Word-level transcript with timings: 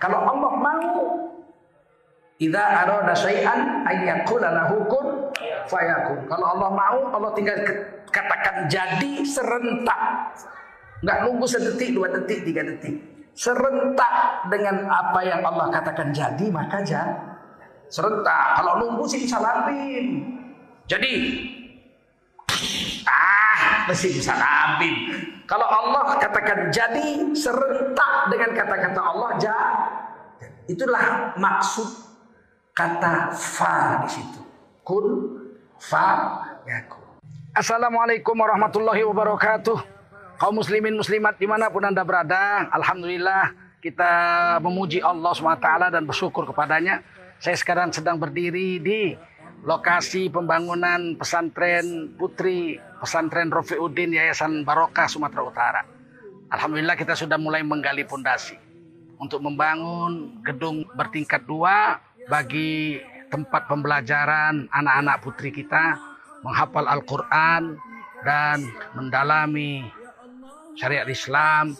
Kalau 0.00 0.18
Allah 0.24 0.52
mau 0.56 0.96
Idza 2.40 2.64
arada 2.64 3.12
syai'an 3.12 3.84
ayyakula 3.84 4.48
lahu 4.48 4.80
kun 4.88 5.28
fayakun. 5.68 6.24
Kalau 6.24 6.56
Allah 6.56 6.70
mau, 6.72 6.98
Allah 7.12 7.30
tinggal 7.36 7.60
katakan 8.08 8.64
jadi 8.64 9.20
serentak. 9.28 10.32
Enggak 11.04 11.18
nunggu 11.28 11.44
sedetik, 11.44 11.92
dua 11.92 12.08
detik, 12.08 12.48
tiga 12.48 12.64
detik. 12.64 12.96
Serentak 13.36 14.48
dengan 14.48 14.88
apa 14.88 15.20
yang 15.20 15.44
Allah 15.44 15.68
katakan 15.68 16.16
jadi, 16.16 16.48
maka 16.48 16.80
jadi. 16.80 17.12
Serentak. 17.92 18.56
Kalau 18.56 18.88
nunggu 18.88 19.04
sih 19.04 19.20
bisa 19.20 19.36
labim. 19.36 20.24
Jadi, 20.88 21.12
mesti 23.90 24.08
bisa 24.14 24.38
labim. 24.38 24.94
Kalau 25.50 25.66
Allah 25.66 26.14
katakan 26.22 26.70
jadi, 26.70 27.34
serentak 27.34 28.30
dengan 28.30 28.50
kata-kata 28.54 29.00
Allah 29.02 29.30
jadi. 29.42 29.78
Itulah 30.70 31.34
maksud 31.34 31.88
kata 32.70 33.34
fa 33.34 34.06
di 34.06 34.08
situ. 34.14 34.40
Kun 34.86 35.06
fa 35.82 36.38
yakun. 36.62 37.02
Assalamualaikum 37.50 38.38
warahmatullahi 38.38 39.02
wabarakatuh. 39.02 39.78
Kaum 40.38 40.54
muslimin 40.54 40.94
muslimat 40.94 41.34
di 41.36 41.50
mana 41.50 41.66
pun 41.68 41.82
anda 41.82 42.06
berada, 42.06 42.70
alhamdulillah 42.70 43.52
kita 43.82 44.12
memuji 44.62 45.02
Allah 45.02 45.34
swt 45.34 45.66
dan 45.90 46.06
bersyukur 46.06 46.46
kepadanya. 46.46 47.02
Saya 47.42 47.58
sekarang 47.58 47.90
sedang 47.90 48.16
berdiri 48.16 48.78
di 48.78 49.18
lokasi 49.60 50.32
pembangunan 50.32 51.16
pesantren 51.20 52.16
putri 52.16 52.80
pesantren 53.00 53.52
Rofiuddin 53.52 54.16
Yayasan 54.16 54.64
Barokah 54.64 55.08
Sumatera 55.08 55.42
Utara. 55.44 55.82
Alhamdulillah 56.50 56.96
kita 56.96 57.14
sudah 57.14 57.38
mulai 57.38 57.62
menggali 57.62 58.02
pondasi 58.08 58.58
untuk 59.20 59.44
membangun 59.44 60.40
gedung 60.42 60.82
bertingkat 60.96 61.44
dua 61.44 62.00
bagi 62.26 62.98
tempat 63.30 63.70
pembelajaran 63.70 64.66
anak-anak 64.72 65.16
putri 65.22 65.54
kita 65.54 65.96
menghafal 66.42 66.88
Al-Quran 66.88 67.78
dan 68.26 68.64
mendalami 68.96 69.86
syariat 70.74 71.06
Islam 71.06 71.76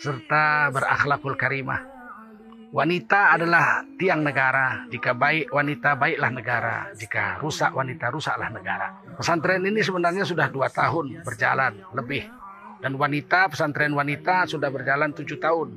serta 0.00 0.70
berakhlakul 0.70 1.36
karimah. 1.36 1.93
Wanita 2.74 3.38
adalah 3.38 3.86
tiang 3.94 4.26
negara. 4.26 4.82
Jika 4.90 5.14
baik 5.14 5.54
wanita, 5.54 5.94
baiklah 5.94 6.30
negara. 6.34 6.76
Jika 6.98 7.38
rusak 7.38 7.70
wanita, 7.70 8.10
rusaklah 8.10 8.50
negara. 8.50 8.98
Pesantren 9.14 9.62
ini 9.62 9.78
sebenarnya 9.78 10.26
sudah 10.26 10.50
dua 10.50 10.66
tahun 10.66 11.22
berjalan 11.22 11.78
lebih. 11.94 12.26
Dan 12.82 12.98
wanita, 12.98 13.46
pesantren 13.46 13.94
wanita 13.94 14.50
sudah 14.50 14.74
berjalan 14.74 15.14
tujuh 15.14 15.38
tahun. 15.38 15.70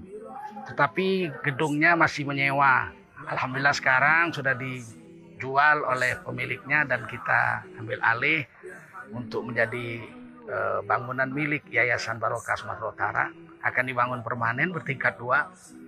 Tetapi 0.73 1.37
gedungnya 1.45 1.93
masih 1.93 2.25
menyewa. 2.25 2.89
Alhamdulillah 3.29 3.77
sekarang 3.77 4.33
sudah 4.33 4.57
dijual 4.57 5.85
oleh 5.85 6.17
pemiliknya 6.25 6.81
dan 6.89 7.05
kita 7.05 7.61
ambil 7.77 8.01
alih 8.01 8.41
untuk 9.13 9.45
menjadi 9.45 10.01
uh, 10.49 10.81
bangunan 10.81 11.29
milik 11.29 11.61
Yayasan 11.69 12.17
Barokah 12.17 12.57
Sumatera 12.57 12.89
Utara 12.89 13.25
akan 13.61 13.83
dibangun 13.85 14.25
permanen 14.25 14.73
bertingkat 14.73 15.21
dua 15.21 15.45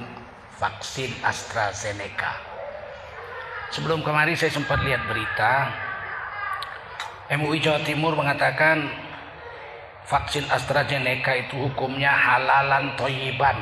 vaksin 0.62 1.10
AstraZeneca. 1.26 2.30
Sebelum 3.74 4.06
kemarin 4.06 4.38
saya 4.38 4.54
sempat 4.54 4.78
lihat 4.86 5.02
berita 5.10 5.66
MUI 7.34 7.58
Jawa 7.58 7.82
Timur 7.82 8.14
mengatakan 8.14 8.86
vaksin 10.06 10.46
AstraZeneca 10.46 11.34
itu 11.34 11.58
hukumnya 11.58 12.14
halalan 12.14 12.94
toyiban. 12.94 13.58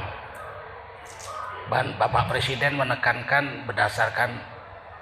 Bapak 1.73 2.29
Presiden 2.29 2.77
menekankan 2.77 3.65
berdasarkan 3.65 4.56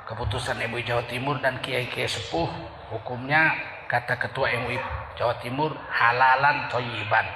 keputusan 0.04 0.60
MUI 0.68 0.84
Jawa 0.84 1.04
Timur 1.08 1.40
dan 1.40 1.58
Kiai-Kiai 1.64 2.08
Sepuh 2.08 2.48
hukumnya 2.92 3.56
kata 3.88 4.20
Ketua 4.20 4.52
MUI 4.60 4.76
Jawa 5.16 5.40
Timur 5.40 5.72
halalan 5.88 6.68
toyiban. 6.68 7.26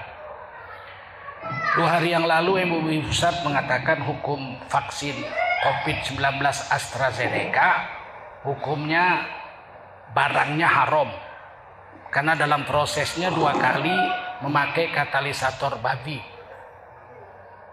Dua 1.77 1.89
hari 1.97 2.13
yang 2.13 2.29
lalu 2.29 2.61
MUI 2.69 3.09
Pusat 3.09 3.41
mengatakan 3.47 4.05
hukum 4.05 4.61
vaksin 4.69 5.17
COVID-19 5.65 6.21
AstraZeneca 6.69 7.89
hukumnya 8.45 9.25
barangnya 10.13 10.69
haram 10.69 11.09
karena 12.13 12.37
dalam 12.37 12.65
prosesnya 12.69 13.33
dua 13.33 13.57
kali 13.57 13.97
memakai 14.45 14.93
katalisator 14.93 15.81
babi. 15.81 16.21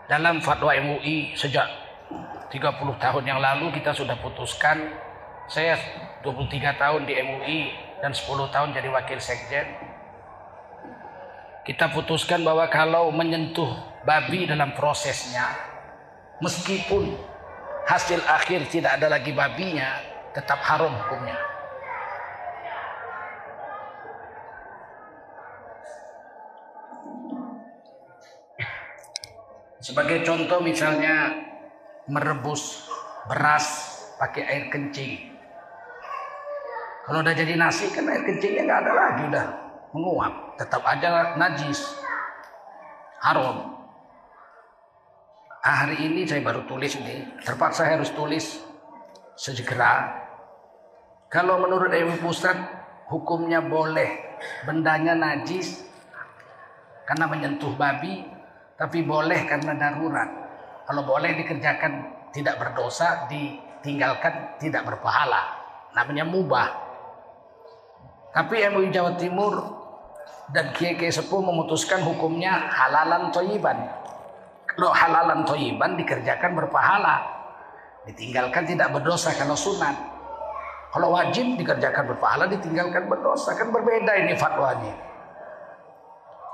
Dalam 0.05 0.37
fatwa 0.39 0.71
MUI 0.77 1.33
sejak 1.33 1.84
30 2.55 2.95
tahun 3.03 3.23
yang 3.27 3.43
lalu 3.43 3.75
kita 3.75 3.91
sudah 3.91 4.15
putuskan 4.23 4.95
saya 5.51 5.75
23 6.23 6.79
tahun 6.79 7.03
di 7.03 7.13
MUI 7.19 7.61
dan 7.99 8.15
10 8.15 8.47
tahun 8.47 8.71
jadi 8.71 8.87
wakil 8.87 9.19
sekjen. 9.19 9.67
Kita 11.67 11.91
putuskan 11.91 12.47
bahwa 12.47 12.63
kalau 12.71 13.11
menyentuh 13.11 13.67
babi 14.07 14.47
dalam 14.47 14.71
prosesnya 14.71 15.51
meskipun 16.39 17.11
hasil 17.89 18.21
akhir 18.23 18.71
tidak 18.71 19.01
ada 19.01 19.11
lagi 19.11 19.35
babinya 19.35 19.99
tetap 20.31 20.61
haram 20.63 20.95
hukumnya. 20.95 21.35
Sebagai 29.83 30.25
contoh 30.25 30.65
misalnya 30.65 31.29
merebus 32.05 32.85
beras 33.25 33.65
pakai 34.21 34.43
air 34.45 34.65
kencing. 34.69 35.33
Kalau 37.05 37.21
udah 37.21 37.35
jadi 37.37 37.53
nasi 37.57 37.89
kan 37.93 38.09
air 38.09 38.25
kencingnya 38.25 38.65
nggak 38.65 38.81
ada 38.85 38.93
lagi 38.93 39.21
udah 39.29 39.45
menguap, 39.93 40.33
tetap 40.57 40.81
aja 40.85 41.37
najis, 41.37 41.79
haram. 43.21 43.73
Ah, 45.65 45.85
hari 45.85 45.97
ini 45.97 46.29
saya 46.29 46.45
baru 46.45 46.61
tulis 46.69 46.93
ini, 46.97 47.25
terpaksa 47.41 47.89
harus 47.89 48.13
tulis 48.13 48.61
segera. 49.33 50.21
Kalau 51.29 51.57
menurut 51.57 51.89
MUI 51.89 52.21
Pusat 52.21 52.57
hukumnya 53.09 53.65
boleh, 53.65 54.37
bendanya 54.65 55.17
najis 55.17 55.81
karena 57.09 57.25
menyentuh 57.25 57.73
babi, 57.73 58.29
tapi 58.77 59.01
boleh 59.01 59.45
karena 59.49 59.73
darurat. 59.73 60.44
Kalau 60.85 61.01
boleh 61.01 61.33
dikerjakan 61.33 61.91
tidak 62.29 62.61
berdosa, 62.61 63.25
ditinggalkan 63.25 64.61
tidak 64.61 64.85
berpahala. 64.85 65.49
Namanya 65.97 66.25
mubah. 66.29 66.69
Tapi 68.35 68.67
MUI 68.69 68.91
Jawa 68.91 69.15
Timur 69.17 69.53
dan 70.51 70.69
Kiai 70.75 70.99
Kiai 70.99 71.09
Sepuh 71.09 71.41
memutuskan 71.41 72.03
hukumnya 72.03 72.69
halalan 72.69 73.31
toyiban. 73.31 73.79
Kalau 74.69 74.91
halalan 74.91 75.47
toyiban 75.47 75.95
dikerjakan 75.95 76.51
berpahala. 76.53 77.23
Ditinggalkan 78.05 78.69
tidak 78.69 78.93
berdosa 78.93 79.33
kalau 79.33 79.57
sunat. 79.57 79.95
Kalau 80.93 81.11
wajib 81.11 81.57
dikerjakan 81.57 82.13
berpahala, 82.13 82.45
ditinggalkan 82.45 83.09
berdosa. 83.09 83.57
Kan 83.57 83.73
berbeda 83.73 84.13
ini 84.21 84.37
fatwanya. 84.37 84.93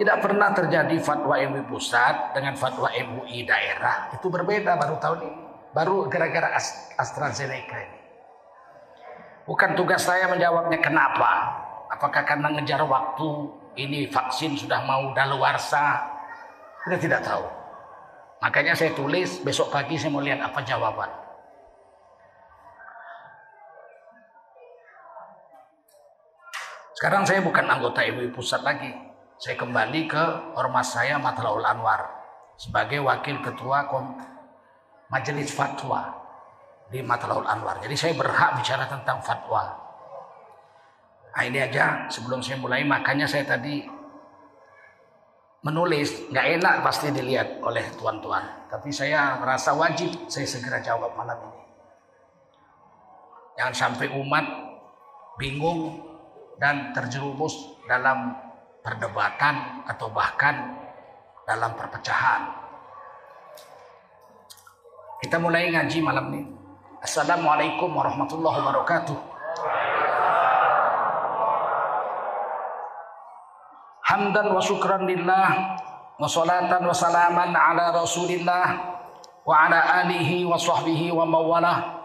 Tidak 0.02 0.18
pernah 0.18 0.50
terjadi 0.50 0.98
fatwa 0.98 1.38
MUI 1.38 1.62
pusat 1.70 2.34
dengan 2.34 2.58
fatwa 2.58 2.90
MUI 2.90 3.46
daerah. 3.46 4.10
Itu 4.10 4.34
berbeda 4.34 4.74
baru 4.74 4.98
tahun 4.98 5.30
ini. 5.30 5.42
Baru 5.78 6.10
gara-gara 6.10 6.58
AstraZeneca 6.98 7.78
ini. 7.78 8.00
Bukan 9.46 9.78
tugas 9.78 10.02
saya 10.02 10.26
menjawabnya 10.26 10.82
kenapa. 10.82 11.54
Apakah 11.94 12.26
karena 12.26 12.50
ngejar 12.50 12.82
waktu 12.82 13.30
ini 13.78 14.10
vaksin 14.10 14.58
sudah 14.58 14.82
mau 14.90 15.14
daluarsa? 15.14 16.02
Kita 16.82 16.98
tidak 16.98 17.22
tahu. 17.22 17.46
Makanya 18.42 18.74
saya 18.74 18.98
tulis 18.98 19.38
besok 19.46 19.70
pagi 19.70 20.02
saya 20.02 20.10
mau 20.10 20.26
lihat 20.26 20.42
apa 20.42 20.66
jawaban. 20.66 21.14
Sekarang 26.98 27.22
saya 27.22 27.46
bukan 27.46 27.70
anggota 27.70 28.02
MUI 28.02 28.34
pusat 28.34 28.66
lagi. 28.66 29.11
Saya 29.42 29.58
kembali 29.58 30.06
ke 30.06 30.54
ormas 30.54 30.94
saya 30.94 31.18
Matlaul 31.18 31.66
Anwar 31.66 32.06
sebagai 32.62 33.02
wakil 33.02 33.42
ketua 33.42 33.90
majelis 35.10 35.50
fatwa 35.50 36.14
di 36.94 37.02
Matlaul 37.02 37.50
Anwar. 37.50 37.82
Jadi 37.82 37.98
saya 37.98 38.14
berhak 38.14 38.62
bicara 38.62 38.86
tentang 38.86 39.18
fatwa. 39.18 39.66
Nah, 41.34 41.42
ini 41.42 41.58
aja 41.58 42.06
sebelum 42.06 42.46
saya 42.46 42.62
mulai 42.62 42.86
makanya 42.86 43.26
saya 43.26 43.42
tadi 43.50 43.82
menulis 45.66 46.30
nggak 46.30 46.62
enak 46.62 46.76
pasti 46.86 47.10
dilihat 47.10 47.66
oleh 47.66 47.90
tuan-tuan. 47.98 48.46
Tapi 48.70 48.94
saya 48.94 49.42
merasa 49.42 49.74
wajib 49.74 50.30
saya 50.30 50.46
segera 50.46 50.86
jawab 50.86 51.18
malam 51.18 51.42
ini. 51.50 51.66
Jangan 53.58 53.74
sampai 53.74 54.06
umat 54.06 54.46
bingung 55.42 55.98
dan 56.62 56.94
terjerumus 56.94 57.82
dalam 57.90 58.51
perdebatan 58.82 59.86
atau 59.86 60.10
bahkan 60.10 60.74
dalam 61.46 61.72
perpecahan. 61.78 62.50
Kita 65.22 65.38
mulai 65.38 65.70
ngaji 65.70 66.02
malam 66.02 66.34
ini. 66.34 66.50
Assalamualaikum 67.02 67.94
warahmatullahi 67.94 68.58
wabarakatuh. 68.62 69.18
Hamdan 74.02 74.48
wa 74.50 74.62
syukran 74.62 75.06
lillah 75.06 75.78
wa 76.18 76.26
salatan 76.26 76.82
wa 76.84 76.94
salaman 76.94 77.54
ala 77.54 77.94
rasulillah 77.96 78.68
wa 79.46 79.54
ala 79.66 80.04
alihi 80.06 80.46
wa 80.46 80.58
sahbihi 80.58 81.14
wa 81.14 81.26
mawalah. 81.26 82.02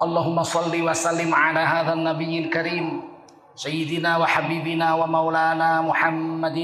Allahumma 0.00 0.40
salli 0.48 0.80
wa 0.80 0.96
sallim 0.96 1.28
ala 1.28 1.60
hadha 1.60 1.92
nabiyil 1.92 2.48
karim 2.48 3.09
سيدنا 3.60 4.16
وحبيبنا 4.16 4.94
ومولانا 4.94 5.84
محمد 5.84 6.58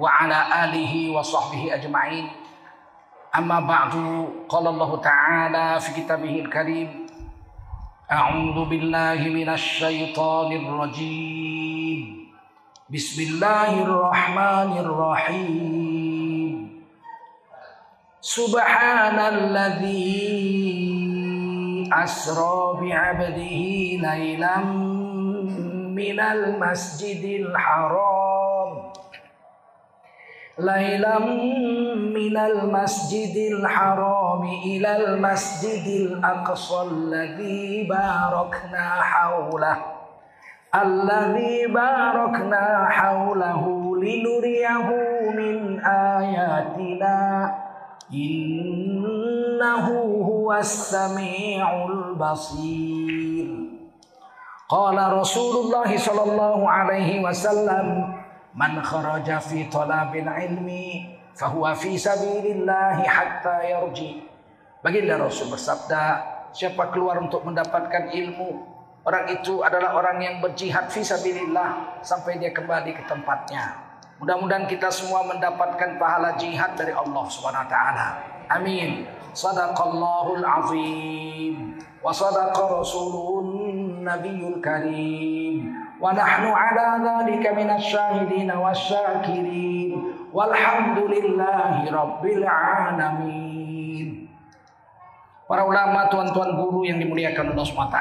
وعلى 0.00 0.38
آله 0.64 1.12
وصحبه 1.12 1.74
أجمعين. 1.74 2.26
أما 3.36 3.60
بعد 3.60 3.92
قال 4.48 4.66
الله 4.66 5.00
تعالى 5.00 5.80
في 5.80 6.00
كتابه 6.00 6.34
الكريم 6.40 7.06
أعوذ 8.12 8.64
بالله 8.64 9.20
من 9.28 9.48
الشيطان 9.48 10.52
الرجيم. 10.52 12.00
بسم 12.88 13.22
الله 13.22 13.82
الرحمن 13.84 14.72
الرحيم. 14.80 16.52
سبحان 18.20 19.18
الذي 19.18 20.24
أسرى 21.92 22.80
بعبده 22.80 23.60
ليلا 24.08 24.56
من 25.94 26.20
المسجد 26.20 27.24
الحرام. 27.24 28.92
ليلا 30.58 31.18
من 32.18 32.36
المسجد 32.36 33.36
الحرام 33.52 34.42
إلى 34.42 34.96
المسجد 34.96 35.86
الأقصى 35.86 36.82
الذي 36.90 37.86
باركنا 37.90 38.88
حوله. 39.00 39.76
الذي 40.74 41.66
باركنا 41.66 42.86
حوله 42.90 43.96
لنريه 43.96 44.88
من 45.36 45.80
آياتنا. 45.84 47.54
إنه 48.14 49.86
هو 50.30 50.52
السميع 50.52 51.86
البصير. 51.86 53.73
Qala 54.74 55.06
Rasulullah 55.06 55.86
sallallahu 55.86 56.66
alaihi 56.66 57.22
wasallam 57.22 58.10
man 58.58 58.82
kharaja 58.82 59.38
fi 59.38 59.70
talabil 59.70 60.26
ilmi 60.26 61.14
fahuwa 61.30 61.78
fi 61.78 61.94
sabilillah 61.94 62.98
hatta 63.06 63.70
yarji. 63.70 64.26
Baginda 64.82 65.14
Rasul 65.14 65.54
bersabda, 65.54 66.26
siapa 66.50 66.90
keluar 66.90 67.22
untuk 67.22 67.46
mendapatkan 67.46 68.18
ilmu, 68.18 68.66
orang 69.06 69.30
itu 69.30 69.62
adalah 69.62 69.94
orang 69.94 70.18
yang 70.18 70.36
berjihad 70.42 70.90
fi 70.90 71.06
sabilillah 71.06 72.02
sampai 72.02 72.42
dia 72.42 72.50
kembali 72.50 72.98
ke 72.98 73.06
tempatnya. 73.06 73.78
Mudah-mudahan 74.18 74.66
kita 74.66 74.90
semua 74.90 75.22
mendapatkan 75.22 76.02
pahala 76.02 76.34
jihad 76.34 76.74
dari 76.74 76.90
Allah 76.90 77.22
Subhanahu 77.30 77.62
wa 77.62 77.70
taala. 77.70 78.08
Amin. 78.50 79.06
Sadaqallahul 79.38 80.42
azim 80.42 81.78
wa 82.02 82.10
sadaqa 82.10 82.82
rasulun 82.82 83.63
النبي 84.03 84.41
الكريم 84.47 85.55
ونحن 86.01 86.43
على 86.45 86.87
ذلك 87.07 87.43
من 87.59 87.69
الشاهدين 87.69 88.49
والشاكرين 88.51 89.91
والحمد 90.33 90.97
لله 90.99 91.73
رب 91.91 92.23
العالمين 92.25 93.69
Para 95.49 95.65
ulama, 95.65 96.05
tuan-tuan 96.13 96.61
guru 96.61 96.85
yang 96.85 97.01
dimuliakan 97.01 97.57
Allah 97.57 97.65
SWT 97.65 97.97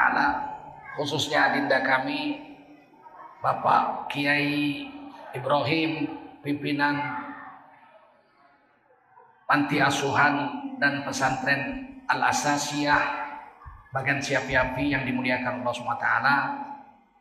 Khususnya 1.00 1.48
adinda 1.48 1.80
kami 1.80 2.44
Bapak 3.40 4.12
Kiai 4.12 4.84
Ibrahim 5.32 6.12
Pimpinan 6.44 7.00
Panti 9.48 9.80
Asuhan 9.80 10.36
dan 10.76 11.08
Pesantren 11.08 11.88
Al-Asasiyah 12.04 13.21
bagian 13.93 14.17
siapi-api 14.17 14.89
yang 14.89 15.05
dimuliakan 15.05 15.61
Allah 15.61 15.73
SWT 15.77 16.07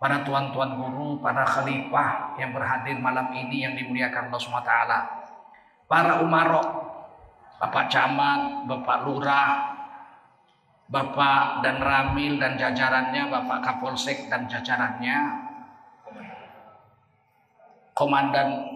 para 0.00 0.24
tuan-tuan 0.24 0.74
guru, 0.80 1.20
para 1.20 1.44
khalifah 1.44 2.34
yang 2.40 2.56
berhadir 2.56 2.96
malam 2.98 3.28
ini 3.36 3.68
yang 3.68 3.76
dimuliakan 3.76 4.32
Allah 4.32 4.40
SWT 4.40 4.72
para 5.86 6.24
umarok 6.24 6.68
Bapak 7.60 7.86
Camat, 7.92 8.66
Bapak 8.66 8.98
Lurah 9.06 9.50
Bapak 10.88 11.62
dan 11.62 11.78
Ramil 11.78 12.40
dan 12.40 12.56
jajarannya 12.56 13.28
Bapak 13.28 13.58
Kapolsek 13.62 14.32
dan 14.32 14.48
jajarannya 14.48 15.18
Komandan 17.92 18.72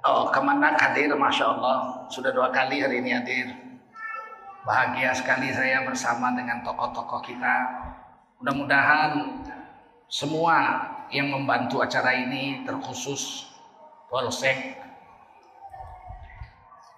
Oh, 0.00 0.32
Kemenak 0.32 0.80
hadir, 0.80 1.12
Masya 1.12 1.44
Allah. 1.44 2.08
Sudah 2.08 2.32
dua 2.32 2.48
kali 2.48 2.80
hari 2.80 3.04
ini 3.04 3.12
hadir 3.12 3.69
Bahagia 4.60 5.16
sekali 5.16 5.48
saya 5.56 5.88
bersama 5.88 6.36
dengan 6.36 6.60
tokoh-tokoh 6.60 7.24
kita. 7.24 7.56
Mudah-mudahan 8.40 9.40
semua 10.04 10.84
yang 11.08 11.32
membantu 11.32 11.80
acara 11.80 12.12
ini 12.12 12.64
terkhusus 12.68 13.48
Polsek, 14.10 14.74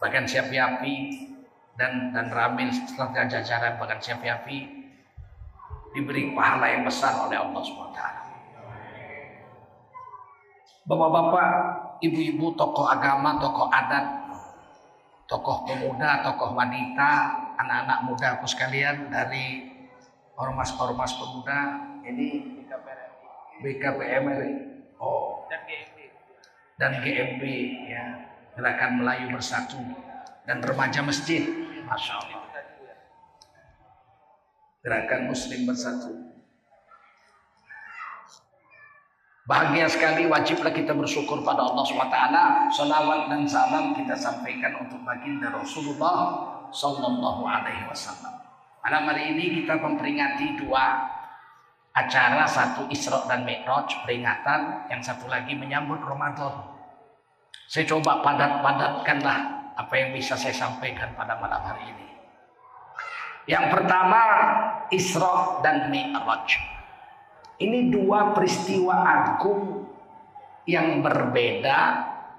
bagian 0.00 0.24
siapi-api 0.24 0.94
dan 1.76 2.08
dan 2.10 2.32
Ramil 2.32 2.72
serta 2.72 3.28
jajaran 3.28 3.76
bagian 3.76 4.00
siapi-api 4.00 4.58
diberi 5.92 6.32
pahala 6.32 6.72
yang 6.72 6.88
besar 6.88 7.28
oleh 7.28 7.36
Allah 7.36 7.60
SWT. 7.60 8.00
Bapak-bapak, 10.82 11.50
ibu-ibu, 12.00 12.58
tokoh 12.58 12.90
agama, 12.90 13.38
tokoh 13.38 13.70
adat, 13.70 14.24
tokoh 15.30 15.68
pemuda, 15.68 16.26
tokoh 16.26 16.56
wanita, 16.56 17.12
anak-anak 17.58 17.98
muda 18.08 18.26
aku 18.38 18.46
sekalian 18.48 19.12
dari 19.12 19.72
ormas-ormas 20.36 21.12
pemuda 21.16 21.60
ini 22.08 22.60
BKPMRI 23.62 24.52
oh. 24.98 25.46
Dan 26.80 26.98
GMB 26.98 27.42
ya. 27.86 28.04
Gerakan 28.52 29.00
Melayu 29.00 29.32
Bersatu 29.32 29.80
dan 30.44 30.60
remaja 30.60 31.00
masjid. 31.00 31.46
Masya 31.86 32.14
Allah. 32.20 32.42
Gerakan 34.82 35.30
Muslim 35.30 35.60
Bersatu. 35.64 36.10
Bahagia 39.42 39.86
sekali 39.90 40.26
wajiblah 40.30 40.70
kita 40.74 40.94
bersyukur 40.94 41.42
pada 41.42 41.66
Allah 41.66 41.82
SWT. 41.86 42.18
Salawat 42.74 43.30
dan 43.30 43.42
salam 43.46 43.94
kita 43.94 44.14
sampaikan 44.14 44.86
untuk 44.86 45.02
baginda 45.02 45.50
Rasulullah 45.50 46.18
Sallallahu 46.72 47.44
Alaihi 47.44 47.84
Wasallam. 47.86 48.32
Malam 48.82 49.04
hari 49.12 49.36
ini 49.36 49.62
kita 49.62 49.78
memperingati 49.78 50.58
dua 50.58 51.06
acara 51.92 52.48
satu 52.48 52.88
Isra 52.88 53.28
dan 53.28 53.44
Mi'raj 53.44 54.02
peringatan, 54.02 54.88
yang 54.88 55.04
satu 55.04 55.28
lagi 55.28 55.52
menyambut 55.54 56.00
Ramadan. 56.02 56.72
Saya 57.68 57.84
coba 57.86 58.24
padat-padatkanlah 58.24 59.38
apa 59.76 59.94
yang 59.94 60.16
bisa 60.16 60.34
saya 60.34 60.56
sampaikan 60.56 61.12
pada 61.14 61.38
malam 61.38 61.62
hari 61.62 61.92
ini. 61.92 62.08
Yang 63.46 63.76
pertama 63.76 64.20
Isra 64.88 65.60
dan 65.60 65.92
Mi'raj. 65.92 66.48
Ini 67.62 67.94
dua 67.94 68.34
peristiwa 68.34 68.96
agung 69.06 69.86
yang 70.66 70.98
berbeda 71.04 71.78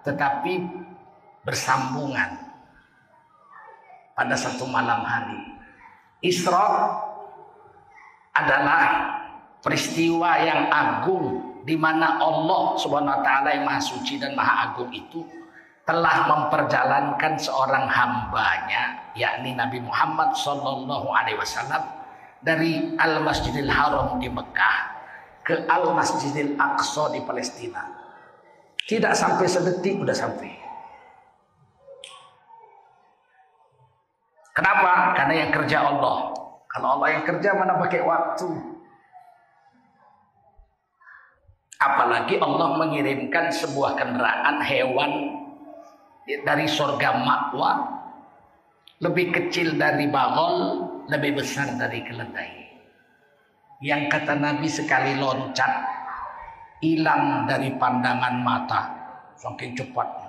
tetapi 0.04 0.60
bersambungan 1.48 2.42
pada 4.13 4.38
satu 4.38 4.65
malam 4.70 5.01
hari. 5.01 5.41
Isra 6.24 6.98
adalah 8.34 8.82
peristiwa 9.62 10.39
yang 10.41 10.72
agung 10.74 11.53
di 11.63 11.75
mana 11.79 12.20
Allah 12.20 12.75
Subhanahu 12.79 13.13
wa 13.13 13.22
taala 13.24 13.50
yang 13.55 13.63
Maha 13.63 13.79
Suci 13.79 14.20
dan 14.20 14.36
Maha 14.36 14.72
Agung 14.72 14.91
itu 14.91 15.24
telah 15.84 16.27
memperjalankan 16.32 17.36
seorang 17.39 17.88
hambanya 17.88 19.12
yakni 19.20 19.51
Nabi 19.51 19.84
Muhammad 19.84 20.32
sallallahu 20.36 21.12
alaihi 21.12 21.39
wasallam 21.39 21.84
dari 22.43 22.96
Al 23.00 23.24
Masjidil 23.24 23.72
Haram 23.72 24.20
di 24.20 24.27
Mekah 24.32 24.77
ke 25.43 25.67
Al 25.67 25.91
Masjidil 25.91 26.55
Aqsa 26.55 27.12
di 27.12 27.20
Palestina. 27.24 27.84
Tidak 28.84 29.15
sampai 29.15 29.48
sedetik 29.48 30.03
udah 30.03 30.15
sampai. 30.15 30.62
Kenapa? 34.53 35.17
Karena 35.17 35.33
yang 35.45 35.51
kerja 35.51 35.77
Allah. 35.81 36.29
Kalau 36.69 36.88
Allah 36.98 37.10
yang 37.17 37.24
kerja 37.25 37.50
mana 37.57 37.77
pakai 37.77 38.01
waktu? 38.05 38.50
Apalagi 41.81 42.39
Allah 42.39 42.79
mengirimkan 42.79 43.51
sebuah 43.51 44.00
kendaraan 44.00 44.63
hewan 44.63 45.12
dari 46.48 46.63
surga 46.63 47.10
makwa 47.19 48.00
lebih 49.03 49.36
kecil 49.36 49.75
dari 49.75 50.07
bagol, 50.07 50.88
lebih 51.12 51.43
besar 51.43 51.75
dari 51.75 52.00
keledai. 52.07 52.63
Yang 53.83 54.15
kata 54.15 54.39
Nabi 54.39 54.72
sekali 54.72 55.19
loncat 55.19 55.74
hilang 56.79 57.43
dari 57.43 57.75
pandangan 57.75 58.36
mata 58.39 58.81
saking 59.36 59.75
cepatnya. 59.75 60.23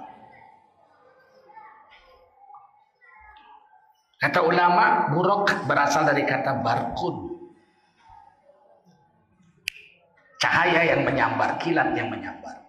Kata 4.19 4.41
ulama, 4.47 5.11
buruk 5.11 5.51
berasal 5.67 6.07
dari 6.07 6.23
kata 6.23 6.63
barkun. 6.63 7.35
Cahaya 10.39 10.95
yang 10.95 11.03
menyambar, 11.03 11.57
kilat 11.59 11.97
yang 11.97 12.13
menyambar. 12.13 12.65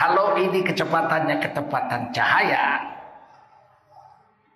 Kalau 0.00 0.38
ini 0.40 0.64
kecepatannya 0.64 1.36
ketepatan 1.44 2.08
cahaya, 2.08 2.80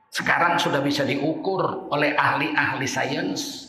sekarang 0.09 0.57
sudah 0.57 0.81
bisa 0.81 1.05
diukur 1.05 1.91
oleh 1.93 2.17
ahli-ahli 2.17 2.87
sains. 2.89 3.69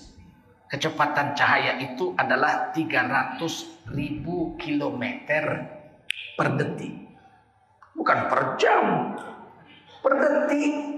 Kecepatan 0.71 1.35
cahaya 1.35 1.77
itu 1.83 2.15
adalah 2.15 2.71
300 2.71 3.41
ribu 3.91 4.55
kilometer 4.55 5.43
per 6.39 6.47
detik. 6.55 6.95
Bukan 7.97 8.19
per 8.29 8.41
jam, 8.61 9.13
per 9.99 10.13
detik. 10.21 10.94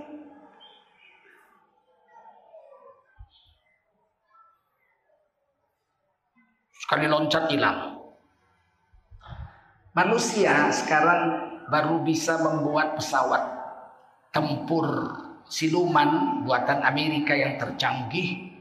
Sekali 6.87 7.03
loncat 7.03 7.51
hilang. 7.51 7.99
Manusia 9.91 10.71
sekarang 10.71 11.21
baru 11.67 11.99
bisa 11.99 12.39
membuat 12.39 12.95
pesawat 12.95 13.43
tempur 14.31 14.87
siluman 15.51 16.39
buatan 16.47 16.87
Amerika 16.87 17.35
yang 17.35 17.59
tercanggih. 17.59 18.55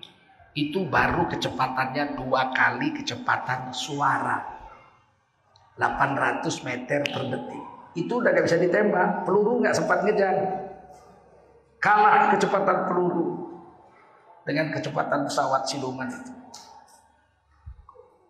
Itu 0.59 0.91
baru 0.91 1.31
kecepatannya 1.31 2.19
dua 2.19 2.51
kali 2.51 2.99
kecepatan 2.99 3.71
suara. 3.71 4.43
800 5.79 6.67
meter 6.67 7.07
per 7.07 7.23
detik. 7.31 7.63
Itu 7.95 8.27
udah 8.27 8.35
gak 8.35 8.43
bisa 8.51 8.59
ditembak. 8.59 9.23
Peluru 9.23 9.63
nggak 9.63 9.77
sempat 9.79 10.03
ngejar. 10.03 10.35
Kalah 11.79 12.35
kecepatan 12.35 12.91
peluru 12.91 13.55
dengan 14.43 14.75
kecepatan 14.75 15.31
pesawat 15.31 15.63
siluman. 15.71 16.11
itu 16.11 16.36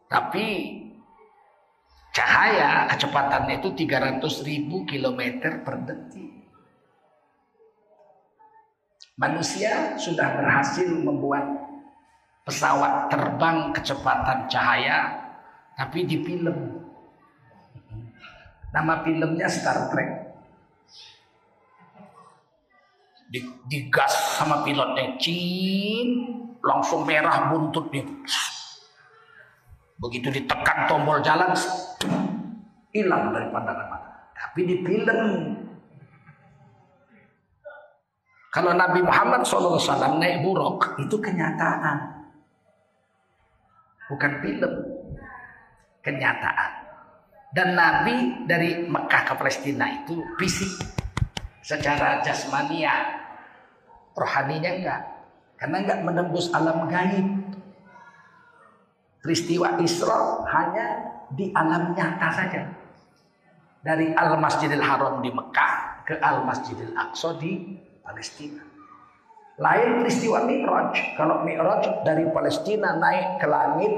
tapi 0.06 0.46
cahaya 2.14 2.86
kecepatannya 2.94 3.60
itu 3.60 3.68
300 3.74 4.48
ribu 4.48 4.86
kilometer 4.86 5.60
per 5.66 5.82
detik. 5.84 6.32
Manusia 9.16 9.96
sudah 9.96 10.36
berhasil 10.36 10.92
membuat 10.92 11.44
pesawat 12.44 13.08
terbang 13.08 13.72
kecepatan 13.72 14.46
cahaya, 14.46 14.98
tapi 15.74 16.04
di 16.04 16.20
film. 16.20 16.84
Nama 18.70 18.94
filmnya 19.02 19.48
Star 19.48 19.88
Trek. 19.88 20.10
Digas 23.66 24.38
sama 24.38 24.62
pilotnya, 24.62 25.18
cin, 25.18 26.08
langsung 26.62 27.02
merah 27.02 27.50
buntutnya. 27.50 28.06
Begitu 29.96 30.28
ditekan 30.28 30.84
tombol 30.84 31.24
jalan, 31.24 31.56
hilang 32.92 33.32
dari 33.32 33.48
pandangan 33.48 33.86
mata. 33.88 34.10
Tapi 34.36 34.60
di 34.68 34.76
film, 34.84 35.20
kalau 38.52 38.72
Nabi 38.76 39.00
Muhammad 39.00 39.44
SAW 39.44 40.20
naik 40.20 40.44
buruk, 40.44 41.00
itu 41.00 41.16
kenyataan. 41.16 42.12
Bukan 44.12 44.32
film, 44.44 44.72
kenyataan. 46.04 46.70
Dan 47.56 47.72
Nabi 47.72 48.44
dari 48.44 48.84
Mekah 48.84 49.22
ke 49.28 49.34
Palestina 49.36 49.88
itu 49.88 50.20
fisik, 50.36 50.72
secara 51.64 52.20
jasmania, 52.20 53.16
rohaninya 54.12 54.72
enggak. 54.76 55.02
Karena 55.56 55.76
enggak 55.80 56.00
menembus 56.04 56.52
alam 56.52 56.84
gaib. 56.84 57.35
Peristiwa 59.26 59.74
Isra 59.82 60.46
hanya 60.54 60.86
di 61.34 61.50
alam 61.50 61.98
nyata 61.98 62.30
saja. 62.30 62.62
Dari 63.82 64.14
Al-Masjidil 64.14 64.78
Haram 64.78 65.18
di 65.18 65.34
Mekah 65.34 66.06
ke 66.06 66.14
Al-Masjidil 66.22 66.94
Aqsa 66.94 67.34
di 67.34 67.74
Palestina. 68.06 68.62
Lain 69.58 69.98
peristiwa 69.98 70.46
Mi'raj. 70.46 71.18
Kalau 71.18 71.42
Mi'raj 71.42 72.06
dari 72.06 72.30
Palestina 72.30 72.94
naik 72.94 73.42
ke 73.42 73.46
langit 73.50 73.94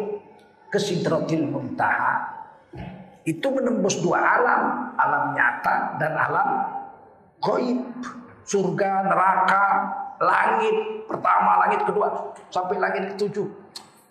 ke 0.72 0.80
Sidratil 0.80 1.44
Muntaha 1.44 2.40
itu 3.28 3.44
menembus 3.52 4.00
dua 4.00 4.24
alam, 4.24 4.96
alam 4.96 5.36
nyata 5.36 6.00
dan 6.00 6.16
alam 6.16 6.48
goib. 7.44 7.84
Surga, 8.48 9.04
neraka, 9.04 9.64
langit 10.24 11.04
pertama, 11.04 11.68
langit 11.68 11.84
kedua 11.84 12.32
sampai 12.48 12.80
langit 12.80 13.12
ketujuh. 13.12 13.44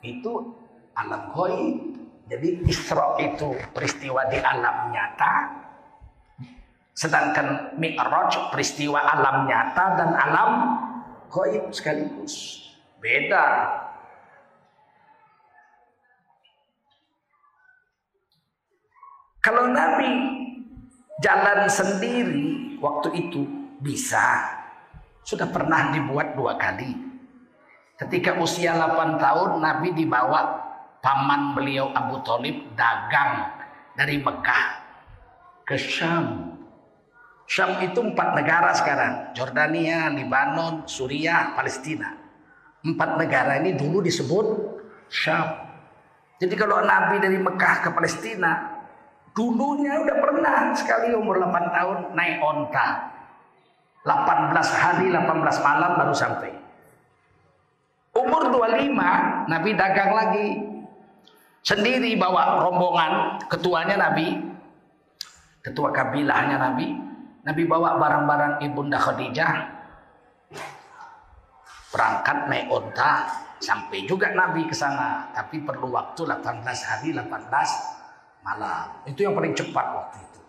Itu 0.05 0.53
alam 0.97 1.31
goib. 1.31 1.77
Jadi 2.27 2.67
Isra 2.67 3.15
itu 3.23 3.55
peristiwa 3.71 4.27
di 4.27 4.35
alam 4.41 4.91
nyata. 4.91 5.33
Sedangkan 6.91 7.77
Mi'raj 7.77 8.51
peristiwa 8.51 8.99
alam 8.99 9.47
nyata 9.47 9.85
dan 9.95 10.11
alam 10.17 10.51
goib 11.31 11.71
sekaligus. 11.71 12.65
Beda. 12.99 13.45
Kalau 19.39 19.71
Nabi 19.71 20.11
jalan 21.23 21.71
sendiri 21.71 22.75
waktu 22.83 23.15
itu 23.15 23.47
bisa. 23.79 24.57
Sudah 25.23 25.47
pernah 25.47 25.95
dibuat 25.95 26.35
dua 26.35 26.59
kali. 26.59 26.91
Ketika 27.97 28.37
usia 28.37 28.77
8 28.77 29.17
tahun 29.17 29.57
Nabi 29.57 29.89
dibawa 29.97 30.67
paman 31.01 31.53
beliau 31.53 31.91
Abu 31.93 32.21
Talib 32.25 32.73
dagang 32.73 33.53
dari 33.97 34.21
Mekah 34.21 34.65
ke 35.65 35.75
Syam. 35.75 36.55
Syam 37.47 37.79
itu 37.79 37.99
empat 38.03 38.35
negara 38.35 38.75
sekarang. 38.75 39.31
Jordania, 39.31 40.11
Libanon, 40.11 40.83
Suriah, 40.83 41.55
Palestina. 41.55 42.11
Empat 42.83 43.15
negara 43.17 43.59
ini 43.63 43.73
dulu 43.73 44.03
disebut 44.03 44.47
Syam. 45.07 45.47
Jadi 46.37 46.53
kalau 46.53 46.83
Nabi 46.85 47.17
dari 47.17 47.39
Mekah 47.41 47.87
ke 47.87 47.89
Palestina, 47.95 48.77
dulunya 49.33 49.97
udah 49.97 50.17
pernah 50.21 50.57
sekali 50.77 51.15
umur 51.15 51.41
8 51.41 51.73
tahun 51.73 51.97
naik 52.13 52.37
onta. 52.43 52.87
18 54.05 54.53
hari, 54.53 55.11
18 55.11 55.67
malam 55.67 55.91
baru 55.99 56.15
sampai. 56.15 56.51
Umur 58.15 58.49
25, 58.53 59.51
Nabi 59.51 59.69
dagang 59.75 60.11
lagi 60.15 60.66
sendiri 61.67 62.15
bawa 62.15 62.63
rombongan 62.63 63.43
ketuanya 63.51 63.99
Nabi 63.99 64.47
ketua 65.67 65.91
kabilahnya 65.91 66.55
Nabi. 66.55 66.95
Nabi 67.43 67.63
bawa 67.67 67.99
barang-barang 67.99 68.53
ibunda 68.63 68.95
Khadijah. 68.95 69.75
Berangkat 71.91 72.37
naik 72.51 72.67
onta 72.71 73.27
sampai 73.59 74.07
juga 74.07 74.31
Nabi 74.31 74.63
ke 74.67 74.75
sana. 74.75 75.27
Tapi 75.35 75.63
perlu 75.63 75.91
waktu 75.91 76.23
18 76.23 76.63
hari 76.63 77.11
18 77.11 78.43
malam. 78.43 79.03
Itu 79.07 79.27
yang 79.27 79.35
paling 79.35 79.55
cepat 79.55 79.87
waktu 79.91 80.17
itu. 80.23 80.39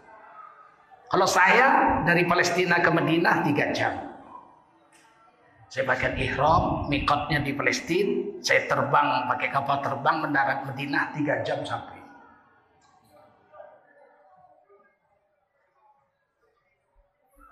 Kalau 1.08 1.26
saya 1.26 1.98
dari 2.06 2.22
Palestina 2.26 2.78
ke 2.78 2.90
Madinah 2.94 3.42
3 3.42 3.74
jam 3.74 4.07
saya 5.68 5.84
pakai 5.84 6.16
ihram, 6.16 6.88
mikotnya 6.88 7.44
di 7.44 7.52
Palestina, 7.52 8.40
saya 8.40 8.64
terbang 8.64 9.28
pakai 9.28 9.48
kapal 9.52 9.84
terbang 9.84 10.16
mendarat 10.24 10.64
Madinah 10.64 11.12
3 11.12 11.44
jam 11.44 11.60
sampai. 11.60 12.00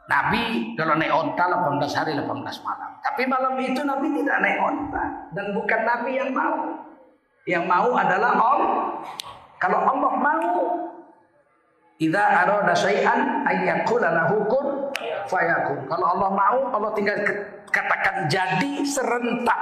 Nabi 0.07 0.73
kalau 0.79 0.95
naik 0.97 1.13
onta 1.13 1.45
18 1.45 1.99
hari 1.99 2.13
18 2.15 2.31
malam. 2.63 2.91
Tapi 3.03 3.23
malam 3.27 3.59
itu 3.59 3.83
Nabi 3.83 4.09
tidak 4.15 4.39
naik 4.39 4.59
onta 4.63 5.05
dan 5.35 5.47
bukan 5.51 5.81
Nabi 5.83 6.11
yang 6.15 6.31
mau. 6.31 6.59
Yang 7.47 7.65
mau 7.67 7.91
adalah 7.95 8.33
Allah. 8.33 8.75
Kalau 9.59 9.81
Allah 9.83 10.13
mau 10.19 10.51
Idza 11.97 12.21
arada 12.21 12.77
syai'an 12.77 13.49
ayyakula 13.49 14.13
lahu 14.13 14.45
kun 14.53 14.93
fayakun. 15.29 15.87
Kalau 15.87 16.07
Allah 16.17 16.31
mau, 16.33 16.59
Allah 16.73 16.91
tinggal 16.95 17.19
katakan 17.71 18.27
jadi 18.31 18.73
serentak. 18.87 19.61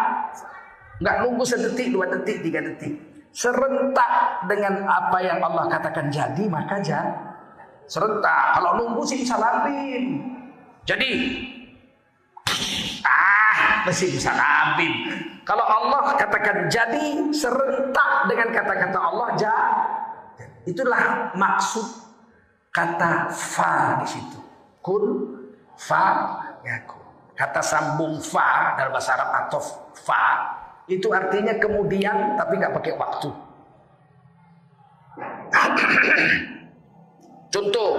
Enggak 1.02 1.16
nunggu 1.26 1.44
sedetik, 1.44 1.90
dua 1.90 2.06
detik, 2.08 2.44
tiga 2.44 2.62
detik. 2.62 2.94
Serentak 3.34 4.44
dengan 4.46 4.86
apa 4.86 5.18
yang 5.18 5.42
Allah 5.42 5.66
katakan 5.66 6.06
jadi, 6.08 6.46
maka 6.46 6.78
jadi. 6.78 7.34
Serentak. 7.90 8.56
Kalau 8.56 8.80
nunggu 8.80 9.02
sih 9.04 9.20
bisa 9.20 9.36
labin. 9.36 10.22
Jadi 10.84 11.10
ah 13.04 13.84
masih 13.88 14.12
bisa 14.12 14.32
labin. 14.32 14.92
Kalau 15.44 15.64
Allah 15.64 16.16
katakan 16.16 16.72
jadi 16.72 17.28
serentak 17.34 18.30
dengan 18.30 18.48
kata-kata 18.54 18.98
Allah 19.00 19.28
jadi. 19.36 19.72
Itulah 20.64 21.36
maksud 21.36 21.84
kata 22.72 23.28
fa 23.28 24.00
di 24.00 24.06
situ. 24.16 24.40
Kun 24.80 25.33
fa 25.78 26.38
yakun. 26.62 27.02
Kata 27.34 27.60
sambung 27.60 28.22
fa 28.22 28.78
dalam 28.78 28.94
bahasa 28.94 29.18
Arab 29.18 29.30
atau 29.46 29.60
fa 29.94 30.54
itu 30.86 31.10
artinya 31.10 31.56
kemudian 31.58 32.38
tapi 32.38 32.60
nggak 32.60 32.74
pakai 32.76 32.94
waktu. 32.94 33.30
Contoh 37.54 37.92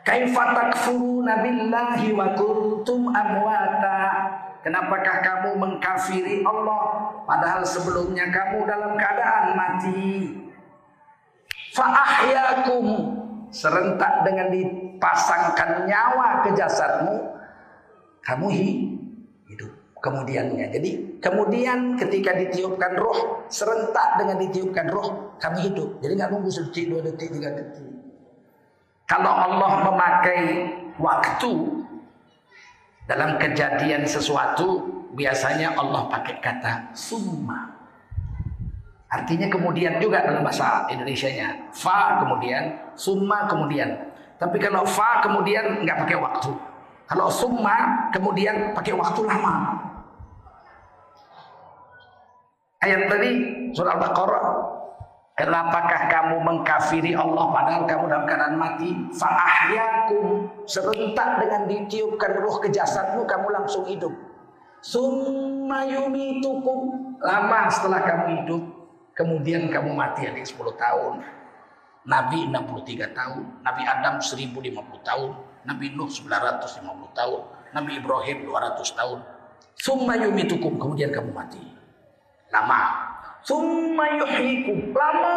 Kaifa 0.00 0.44
takfuruna 0.54 1.42
billahi 1.44 2.14
wa 2.14 2.32
kuntum 2.38 3.10
amwata 3.10 3.98
Kenapakah 4.60 5.24
kamu 5.24 5.50
mengkafiri 5.56 6.44
Allah 6.44 7.16
padahal 7.24 7.64
sebelumnya 7.64 8.28
kamu 8.28 8.68
dalam 8.68 8.92
keadaan 8.92 9.56
mati? 9.56 10.36
Fa'ahyakum 11.72 12.89
serentak 13.60 14.24
dengan 14.24 14.48
dipasangkan 14.48 15.84
nyawa 15.84 16.48
ke 16.48 16.56
jasadmu 16.56 17.36
kamu 18.24 18.48
hidup. 19.52 19.72
Kemudiannya 20.00 20.72
jadi 20.72 21.20
kemudian 21.20 22.00
ketika 22.00 22.32
ditiupkan 22.32 22.96
roh 22.96 23.44
serentak 23.52 24.16
dengan 24.16 24.40
ditiupkan 24.40 24.88
roh 24.88 25.36
kamu 25.36 25.68
hidup. 25.68 26.00
Jadi 26.00 26.12
nggak 26.16 26.30
nunggu 26.32 26.48
sedetik 26.48 26.88
dua 26.88 27.04
detik 27.04 27.28
tiga 27.36 27.52
detik. 27.52 27.84
Kalau 29.04 29.28
Allah 29.28 29.92
memakai 29.92 30.40
waktu 30.96 31.52
dalam 33.04 33.36
kejadian 33.36 34.08
sesuatu 34.08 34.88
biasanya 35.12 35.76
Allah 35.76 36.08
pakai 36.08 36.40
kata 36.40 36.96
summa. 36.96 37.80
Artinya 39.10 39.50
kemudian 39.50 39.98
juga 39.98 40.22
dalam 40.22 40.46
bahasa 40.46 40.86
Indonesia-nya. 40.86 41.74
Fa 41.74 42.22
kemudian, 42.22 42.89
summa 43.00 43.48
kemudian. 43.48 44.12
Tapi 44.36 44.60
kalau 44.60 44.84
fa 44.84 45.24
kemudian 45.24 45.84
nggak 45.84 46.04
pakai 46.04 46.16
waktu. 46.20 46.52
Kalau 47.08 47.32
summa 47.32 48.08
kemudian 48.12 48.76
pakai 48.76 48.92
waktu 48.92 49.20
lama. 49.24 49.80
Ayat 52.80 53.08
tadi 53.08 53.30
surah 53.72 53.96
Al-Baqarah. 53.96 54.46
Kenapakah 55.40 56.12
kamu 56.12 56.36
mengkafiri 56.44 57.16
Allah 57.16 57.48
padahal 57.48 57.88
kamu 57.88 58.04
dalam 58.12 58.24
keadaan 58.28 58.56
mati? 58.60 58.92
Fa'ahyakum 59.16 60.52
serentak 60.68 61.40
dengan 61.40 61.64
ditiupkan 61.64 62.44
roh 62.44 62.60
ke 62.60 62.68
jasadmu 62.68 63.24
kamu 63.24 63.48
langsung 63.48 63.88
hidup. 63.88 64.12
Summa 64.84 65.88
yumitukum 65.88 67.16
lama 67.24 67.72
setelah 67.72 68.04
kamu 68.04 68.44
hidup 68.44 68.62
Kemudian 69.20 69.68
kamu 69.68 69.92
mati 69.92 70.24
adik 70.24 70.48
10 70.48 70.80
tahun. 70.80 71.20
Nabi 72.10 72.50
63 72.50 73.14
tahun. 73.14 73.62
Nabi 73.62 73.82
Adam 73.86 74.18
1050 74.18 75.06
tahun. 75.06 75.30
Nabi 75.62 75.94
Nuh 75.94 76.10
950 76.10 77.14
tahun. 77.14 77.40
Nabi 77.70 78.02
Ibrahim 78.02 78.36
200 78.50 78.98
tahun. 78.98 79.18
Summa 79.78 80.18
yumitukum. 80.18 80.74
Kemudian 80.74 81.14
kamu 81.14 81.30
mati. 81.30 81.62
Lama. 82.50 82.82
Summa 83.46 84.18
yuhyikum. 84.18 84.90
Lama 84.90 85.34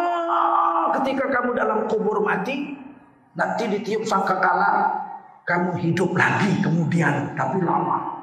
ketika 0.98 1.30
kamu 1.30 1.54
dalam 1.54 1.86
kubur 1.86 2.18
mati. 2.26 2.74
Nanti 3.38 3.70
ditiup 3.70 4.02
sangkakala. 4.02 4.90
Kamu 5.46 5.78
hidup 5.78 6.10
lagi 6.18 6.58
kemudian. 6.58 7.38
Tapi 7.38 7.62
lama. 7.62 8.18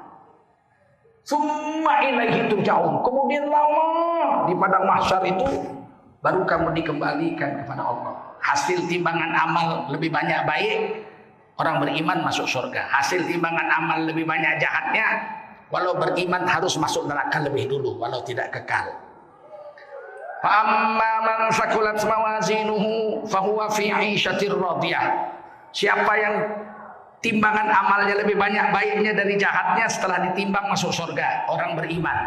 Summa 1.24 2.04
ilaihi 2.04 2.52
turja'un. 2.52 3.00
Kemudian 3.00 3.48
lama 3.48 3.88
di 4.44 4.54
padang 4.60 4.84
mahsyar 4.84 5.24
itu 5.24 5.48
baru 6.20 6.44
kamu 6.44 6.76
dikembalikan 6.76 7.64
kepada 7.64 7.88
Allah. 7.88 8.31
Hasil 8.42 8.90
timbangan 8.90 9.32
amal 9.38 9.86
lebih 9.94 10.10
banyak 10.10 10.44
baik, 10.50 10.80
orang 11.62 11.78
beriman 11.78 12.26
masuk 12.26 12.50
surga. 12.50 12.90
Hasil 12.90 13.26
timbangan 13.30 13.70
amal 13.70 14.10
lebih 14.10 14.26
banyak 14.26 14.58
jahatnya, 14.58 15.08
walau 15.70 15.94
beriman 15.94 16.44
harus 16.50 16.74
masuk 16.82 17.06
neraka 17.06 17.38
lebih 17.46 17.70
dulu, 17.70 18.02
walau 18.02 18.26
tidak 18.26 18.50
kekal. 18.50 18.98
Siapa 25.72 26.14
yang 26.18 26.36
timbangan 27.22 27.70
amalnya 27.70 28.16
lebih 28.26 28.36
banyak 28.36 28.74
baiknya 28.74 29.14
dari 29.14 29.38
jahatnya 29.38 29.86
setelah 29.86 30.18
ditimbang 30.28 30.66
masuk 30.74 30.90
surga 30.90 31.46
orang 31.46 31.78
beriman 31.78 32.18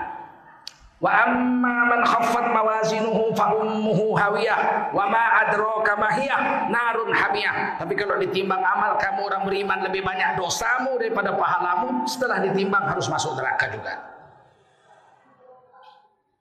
Wa 1.05 1.29
amma 1.29 1.85
man 1.85 2.01
khaffat 2.01 2.49
mawazinuhu 2.49 3.37
fa 3.37 3.53
ummuhu 3.53 4.17
hawiyah 4.17 4.89
wa 4.97 5.05
ma 5.05 5.45
adraka 5.45 6.01
mahiyah 6.01 6.73
narun 6.73 7.13
hamiyah. 7.13 7.77
Tapi 7.77 7.93
kalau 7.93 8.17
ditimbang 8.17 8.65
amal 8.65 8.97
kamu 8.97 9.21
orang 9.29 9.45
beriman 9.45 9.85
lebih 9.85 10.01
banyak 10.01 10.41
dosamu 10.41 10.97
daripada 10.97 11.37
pahalamu, 11.37 12.09
setelah 12.09 12.41
ditimbang 12.41 12.89
harus 12.89 13.05
masuk 13.13 13.37
neraka 13.37 13.69
juga. 13.69 14.01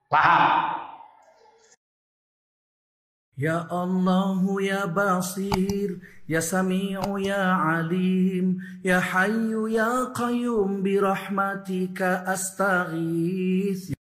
Paham? 0.07 0.41
Ya 3.33 3.65
Allah 3.65 4.37
ya 4.61 4.85
Basir 4.85 5.97
Ya 6.29 6.37
Sami'u 6.37 7.17
ya 7.17 7.57
Alim 7.81 8.61
Ya 8.85 9.01
Hayyu 9.01 9.65
ya 9.73 10.13
Qayyum 10.13 10.85
Birahmatika 10.85 12.21
astaghith 12.29 13.89